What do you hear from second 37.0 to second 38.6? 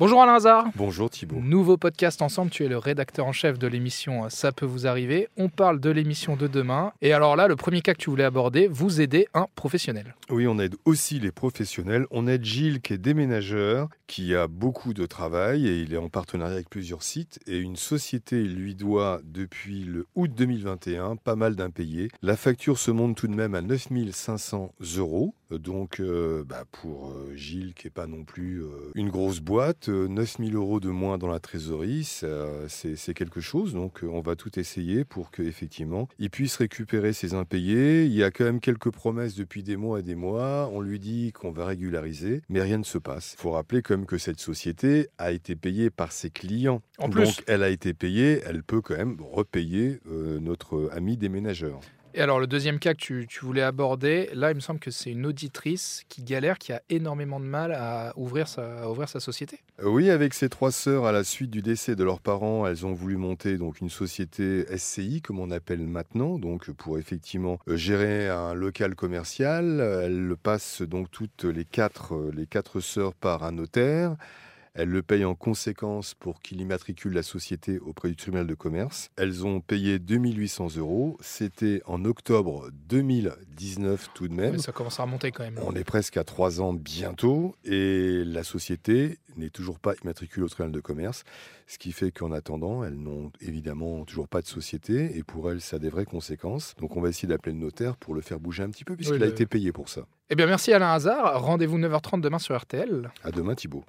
ses impayés. Il y a quand même